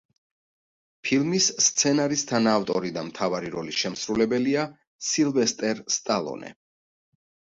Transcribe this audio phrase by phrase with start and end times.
[1.07, 4.63] ფილმის სცენარის თანაავტორი და მთავარი როლის შემსრულებელია
[5.09, 6.51] სილვესტერ სტალონე.